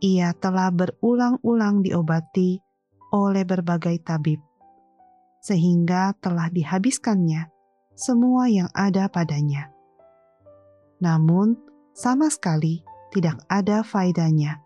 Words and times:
ia 0.00 0.32
telah 0.32 0.72
berulang-ulang 0.72 1.84
diobati 1.84 2.60
oleh 3.12 3.44
berbagai 3.44 4.00
tabib, 4.00 4.40
sehingga 5.44 6.16
telah 6.18 6.48
dihabiskannya 6.48 7.52
semua 7.92 8.48
yang 8.48 8.72
ada 8.72 9.12
padanya. 9.12 9.68
Namun, 11.04 11.56
sama 11.92 12.32
sekali 12.32 12.80
tidak 13.12 13.44
ada 13.52 13.84
faedahnya, 13.84 14.64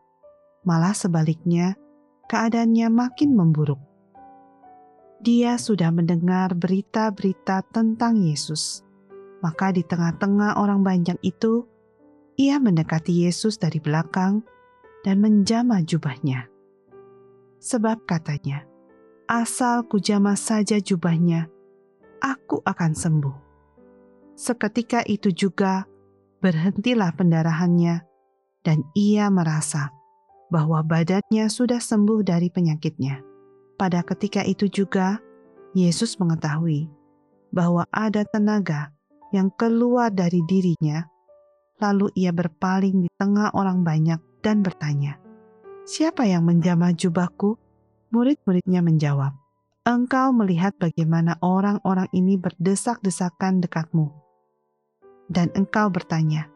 malah 0.63 0.95
sebaliknya, 0.95 1.75
keadaannya 2.31 2.89
makin 2.95 3.35
memburuk. 3.35 3.83
Dia 5.25 5.57
sudah 5.57 5.89
mendengar 5.89 6.53
berita-berita 6.55 7.65
tentang 7.73 8.21
Yesus, 8.23 8.85
maka 9.43 9.73
di 9.73 9.83
tengah-tengah 9.83 10.61
orang 10.61 10.85
banyak 10.85 11.17
itu, 11.25 11.65
ia 12.37 12.61
mendekati 12.61 13.25
Yesus 13.25 13.57
dari 13.57 13.81
belakang 13.81 14.45
dan 15.05 15.21
menjamah 15.21 15.85
jubahnya. 15.85 16.49
Sebab 17.61 18.09
katanya, 18.09 18.65
asal 19.29 19.85
kujamah 19.85 20.35
saja 20.35 20.81
jubahnya, 20.81 21.53
aku 22.25 22.65
akan 22.65 22.93
sembuh. 22.97 23.37
Seketika 24.35 25.05
itu 25.05 25.31
juga 25.31 25.85
berhentilah 26.41 27.13
pendarahannya, 27.15 28.03
dan 28.65 28.81
ia 28.97 29.29
merasa 29.29 29.93
bahwa 30.49 30.81
badannya 30.81 31.47
sudah 31.53 31.79
sembuh 31.79 32.25
dari 32.25 32.49
penyakitnya. 32.49 33.21
Pada 33.77 34.01
ketika 34.01 34.41
itu 34.41 34.69
juga, 34.73 35.21
Yesus 35.77 36.17
mengetahui 36.17 36.89
bahwa 37.53 37.85
ada 37.93 38.25
tenaga 38.25 38.91
yang 39.35 39.53
keluar 39.55 40.11
dari 40.11 40.41
dirinya, 40.47 41.05
lalu 41.83 42.09
ia 42.17 42.31
berpaling 42.31 43.05
di 43.05 43.11
tengah 43.19 43.51
orang 43.55 43.83
banyak 43.83 44.34
dan 44.45 44.61
bertanya, 44.61 45.17
Siapa 45.89 46.29
yang 46.29 46.45
menjamah 46.45 46.93
jubahku? 46.93 47.57
Murid-muridnya 48.13 48.85
menjawab, 48.85 49.33
Engkau 49.85 50.33
melihat 50.37 50.77
bagaimana 50.77 51.37
orang-orang 51.41 52.09
ini 52.13 52.37
berdesak-desakan 52.37 53.65
dekatmu. 53.65 54.13
Dan 55.29 55.49
engkau 55.57 55.89
bertanya, 55.89 56.53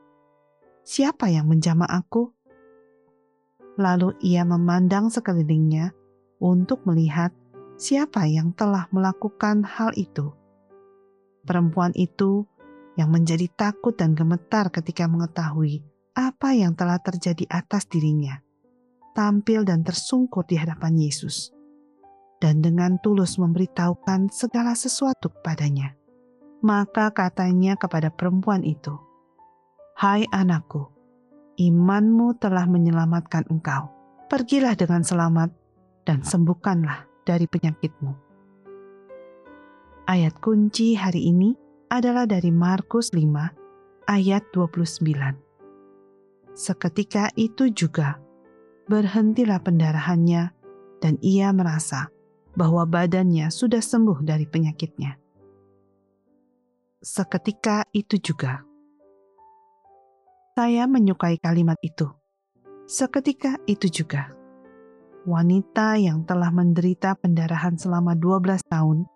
Siapa 0.84 1.28
yang 1.28 1.48
menjamah 1.48 1.89
aku? 1.89 2.33
Lalu 3.80 4.17
ia 4.25 4.48
memandang 4.48 5.12
sekelilingnya 5.12 5.92
untuk 6.41 6.89
melihat 6.89 7.33
siapa 7.77 8.25
yang 8.27 8.56
telah 8.56 8.89
melakukan 8.91 9.62
hal 9.62 9.92
itu. 9.95 10.33
Perempuan 11.45 11.92
itu 11.95 12.48
yang 12.97 13.12
menjadi 13.12 13.47
takut 13.55 13.95
dan 13.95 14.17
gemetar 14.17 14.73
ketika 14.73 15.06
mengetahui 15.06 15.84
apa 16.19 16.50
yang 16.50 16.74
telah 16.74 16.98
terjadi 16.98 17.47
atas 17.47 17.86
dirinya, 17.86 18.42
tampil 19.14 19.62
dan 19.62 19.86
tersungkur 19.86 20.42
di 20.51 20.58
hadapan 20.58 20.98
Yesus, 20.98 21.55
dan 22.42 22.58
dengan 22.58 22.98
tulus 22.98 23.39
memberitahukan 23.39 24.27
segala 24.34 24.74
sesuatu 24.74 25.30
kepadanya. 25.30 25.95
Maka 26.58 27.14
katanya 27.14 27.78
kepada 27.78 28.11
perempuan 28.11 28.67
itu, 28.67 28.98
"Hai 29.95 30.27
anakku, 30.34 30.90
imanmu 31.55 32.34
telah 32.42 32.67
menyelamatkan 32.67 33.46
engkau. 33.46 33.95
Pergilah 34.27 34.74
dengan 34.74 35.07
selamat 35.07 35.55
dan 36.02 36.27
sembuhkanlah 36.27 37.07
dari 37.23 37.46
penyakitmu." 37.46 38.27
Ayat 40.11 40.34
kunci 40.42 40.98
hari 40.98 41.30
ini 41.30 41.55
adalah 41.95 42.27
dari 42.27 42.51
Markus 42.51 43.14
5 43.14 43.55
ayat 44.11 44.42
29 44.51 45.48
Seketika 46.58 47.30
itu 47.39 47.70
juga 47.70 48.19
berhentilah 48.91 49.63
pendarahannya, 49.63 50.51
dan 50.98 51.14
ia 51.23 51.55
merasa 51.55 52.11
bahwa 52.58 52.83
badannya 52.83 53.46
sudah 53.46 53.79
sembuh 53.79 54.27
dari 54.27 54.42
penyakitnya. 54.42 55.14
Seketika 56.98 57.86
itu 57.95 58.19
juga 58.19 58.67
saya 60.58 60.91
menyukai 60.91 61.39
kalimat 61.39 61.79
itu. 61.79 62.11
Seketika 62.90 63.63
itu 63.70 63.86
juga 63.86 64.35
wanita 65.30 65.95
yang 65.95 66.27
telah 66.27 66.51
menderita 66.51 67.14
pendarahan 67.23 67.79
selama 67.79 68.19
12 68.19 68.67
tahun, 68.67 69.07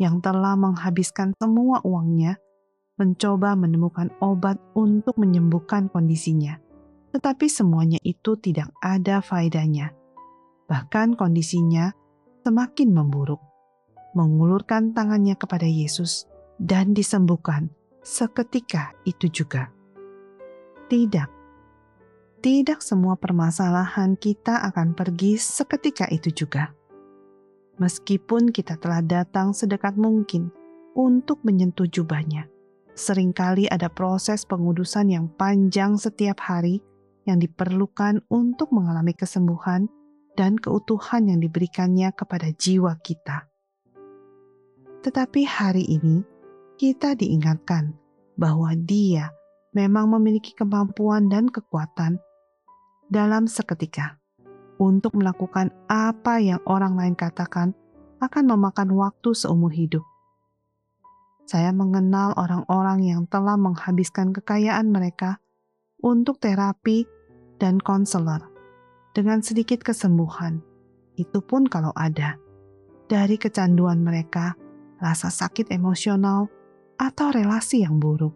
yang 0.00 0.24
telah 0.24 0.56
menghabiskan 0.56 1.36
semua 1.36 1.84
uangnya 1.84 2.40
mencoba 2.94 3.58
menemukan 3.58 4.10
obat 4.22 4.58
untuk 4.78 5.18
menyembuhkan 5.18 5.90
kondisinya. 5.90 6.62
Tetapi 7.14 7.46
semuanya 7.46 7.98
itu 8.02 8.34
tidak 8.38 8.70
ada 8.82 9.22
faedahnya. 9.22 9.94
Bahkan 10.66 11.18
kondisinya 11.18 11.94
semakin 12.42 12.90
memburuk. 12.94 13.42
Mengulurkan 14.14 14.94
tangannya 14.94 15.34
kepada 15.34 15.66
Yesus 15.66 16.30
dan 16.62 16.94
disembuhkan 16.94 17.70
seketika 18.04 18.94
itu 19.02 19.26
juga. 19.26 19.74
Tidak, 20.86 21.28
tidak 22.44 22.84
semua 22.84 23.16
permasalahan 23.16 24.20
kita 24.20 24.62
akan 24.68 24.92
pergi 24.92 25.40
seketika 25.40 26.04
itu 26.12 26.28
juga. 26.44 26.76
Meskipun 27.80 28.54
kita 28.54 28.78
telah 28.78 29.02
datang 29.02 29.50
sedekat 29.50 29.98
mungkin 29.98 30.52
untuk 30.94 31.42
menyentuh 31.42 31.90
jubahnya, 31.90 32.46
Seringkali 32.94 33.66
ada 33.66 33.90
proses 33.90 34.46
pengudusan 34.46 35.10
yang 35.10 35.26
panjang 35.34 35.98
setiap 35.98 36.38
hari 36.38 36.78
yang 37.26 37.42
diperlukan 37.42 38.22
untuk 38.30 38.70
mengalami 38.70 39.10
kesembuhan 39.18 39.90
dan 40.38 40.54
keutuhan 40.54 41.26
yang 41.26 41.42
diberikannya 41.42 42.14
kepada 42.14 42.54
jiwa 42.54 42.94
kita. 43.02 43.50
Tetapi 45.02 45.42
hari 45.42 45.82
ini 45.90 46.22
kita 46.78 47.18
diingatkan 47.18 47.98
bahwa 48.38 48.70
Dia 48.78 49.26
memang 49.74 50.14
memiliki 50.14 50.54
kemampuan 50.54 51.26
dan 51.26 51.50
kekuatan 51.50 52.22
dalam 53.10 53.50
seketika 53.50 54.22
untuk 54.78 55.18
melakukan 55.18 55.74
apa 55.90 56.38
yang 56.38 56.62
orang 56.62 56.94
lain 56.94 57.18
katakan 57.18 57.74
akan 58.22 58.44
memakan 58.54 58.94
waktu 58.94 59.34
seumur 59.34 59.74
hidup. 59.74 60.13
Saya 61.44 61.76
mengenal 61.76 62.32
orang-orang 62.40 63.04
yang 63.04 63.22
telah 63.28 63.60
menghabiskan 63.60 64.32
kekayaan 64.32 64.88
mereka 64.88 65.44
untuk 66.00 66.40
terapi 66.40 67.04
dan 67.60 67.76
konselor 67.84 68.48
dengan 69.12 69.44
sedikit 69.44 69.84
kesembuhan. 69.84 70.64
Itu 71.20 71.44
pun 71.44 71.68
kalau 71.68 71.92
ada. 71.92 72.40
Dari 73.04 73.36
kecanduan 73.36 74.00
mereka, 74.00 74.56
rasa 75.04 75.28
sakit 75.28 75.68
emosional, 75.68 76.48
atau 76.96 77.28
relasi 77.28 77.84
yang 77.84 78.00
buruk. 78.00 78.32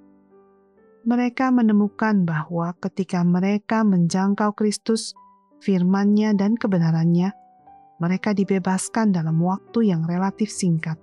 Mereka 1.09 1.49
menemukan 1.49 2.29
bahwa 2.29 2.77
ketika 2.77 3.25
mereka 3.25 3.89
menjangkau 3.89 4.53
Kristus, 4.53 5.17
firman-Nya 5.65 6.37
dan 6.37 6.61
kebenarannya, 6.61 7.33
mereka 7.99 8.37
dibebaskan 8.37 9.17
dalam 9.17 9.41
waktu 9.41 9.89
yang 9.89 10.05
relatif 10.05 10.53
singkat 10.53 11.01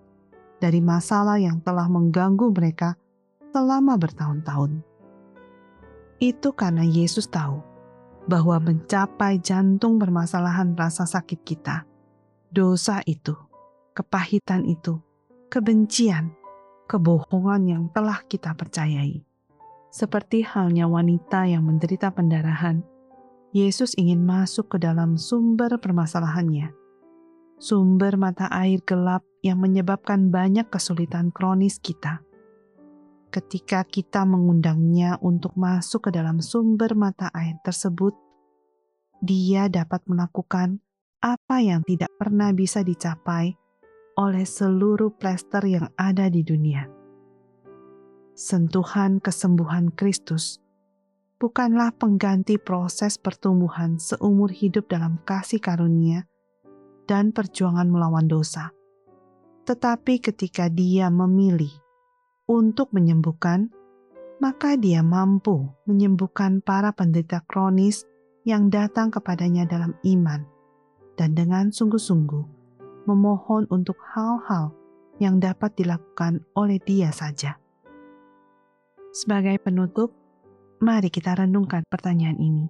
dari 0.66 0.82
masalah 0.82 1.38
yang 1.38 1.62
telah 1.62 1.86
mengganggu 1.86 2.50
mereka 2.50 2.98
selama 3.54 3.94
bertahun-tahun. 4.02 4.82
Itu 6.18 6.58
karena 6.58 6.82
Yesus 6.82 7.30
tahu 7.30 7.62
bahwa 8.26 8.58
mencapai 8.58 9.38
jantung 9.46 10.02
permasalahan 10.02 10.74
rasa 10.74 11.06
sakit 11.06 11.46
kita, 11.46 11.86
dosa 12.50 13.06
itu, 13.06 13.38
kepahitan 13.94 14.66
itu, 14.66 14.98
kebencian, 15.54 16.34
kebohongan 16.90 17.62
yang 17.70 17.84
telah 17.94 18.26
kita 18.26 18.58
percayai. 18.58 19.22
Seperti 19.94 20.42
halnya 20.42 20.90
wanita 20.90 21.46
yang 21.46 21.70
menderita 21.70 22.10
pendarahan, 22.10 22.82
Yesus 23.54 23.94
ingin 24.02 24.26
masuk 24.26 24.74
ke 24.74 24.78
dalam 24.82 25.14
sumber 25.16 25.78
permasalahannya 25.78 26.85
sumber 27.56 28.20
mata 28.20 28.52
air 28.52 28.84
gelap 28.84 29.24
yang 29.40 29.64
menyebabkan 29.64 30.28
banyak 30.34 30.68
kesulitan 30.68 31.32
kronis 31.32 31.80
kita. 31.80 32.20
Ketika 33.32 33.84
kita 33.84 34.24
mengundangnya 34.24 35.20
untuk 35.20 35.56
masuk 35.60 36.08
ke 36.08 36.10
dalam 36.16 36.40
sumber 36.40 36.96
mata 36.96 37.28
air 37.36 37.60
tersebut, 37.64 38.16
dia 39.20 39.68
dapat 39.68 40.04
melakukan 40.08 40.80
apa 41.20 41.60
yang 41.60 41.84
tidak 41.84 42.12
pernah 42.16 42.52
bisa 42.56 42.84
dicapai 42.84 43.56
oleh 44.16 44.46
seluruh 44.48 45.12
plester 45.16 45.64
yang 45.68 45.92
ada 46.00 46.32
di 46.32 46.46
dunia. 46.46 46.88
Sentuhan 48.36 49.20
kesembuhan 49.20 49.92
Kristus 49.96 50.60
bukanlah 51.40 51.92
pengganti 51.96 52.56
proses 52.56 53.20
pertumbuhan 53.20 54.00
seumur 54.00 54.52
hidup 54.52 54.88
dalam 54.88 55.20
kasih 55.28 55.60
karunia 55.60 56.28
dan 57.06 57.32
perjuangan 57.34 57.88
melawan 57.90 58.26
dosa. 58.30 58.74
Tetapi 59.66 60.22
ketika 60.22 60.70
dia 60.70 61.10
memilih 61.10 61.74
untuk 62.46 62.94
menyembuhkan, 62.94 63.74
maka 64.38 64.78
dia 64.78 65.02
mampu 65.02 65.66
menyembuhkan 65.90 66.62
para 66.62 66.94
penderita 66.94 67.42
kronis 67.48 68.06
yang 68.46 68.70
datang 68.70 69.10
kepadanya 69.10 69.66
dalam 69.66 69.98
iman 70.06 70.46
dan 71.18 71.34
dengan 71.34 71.72
sungguh-sungguh 71.72 72.46
memohon 73.10 73.66
untuk 73.72 73.98
hal-hal 74.14 74.76
yang 75.18 75.40
dapat 75.40 75.74
dilakukan 75.80 76.44
oleh 76.54 76.78
dia 76.84 77.10
saja. 77.10 77.56
Sebagai 79.16 79.56
penutup, 79.64 80.12
mari 80.84 81.08
kita 81.08 81.40
renungkan 81.40 81.88
pertanyaan 81.88 82.36
ini. 82.36 82.68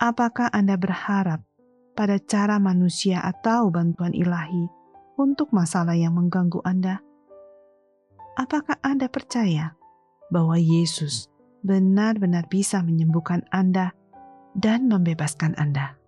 Apakah 0.00 0.48
Anda 0.50 0.80
berharap 0.80 1.44
pada 1.92 2.18
cara 2.18 2.58
manusia 2.58 3.22
atau 3.22 3.68
bantuan 3.68 4.12
ilahi 4.16 4.68
untuk 5.20 5.52
masalah 5.54 5.94
yang 5.94 6.16
mengganggu 6.16 6.58
Anda? 6.64 7.00
Apakah 8.34 8.80
Anda 8.80 9.12
percaya 9.12 9.76
bahwa 10.32 10.56
Yesus 10.56 11.28
benar-benar 11.62 12.48
bisa 12.48 12.80
menyembuhkan 12.82 13.44
Anda 13.52 13.92
dan 14.56 14.88
membebaskan 14.88 15.54
Anda? 15.60 16.01